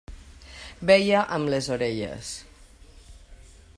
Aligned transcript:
Veia 0.91 1.19
amb 1.37 1.51
les 1.55 1.69
orelles. 1.75 2.31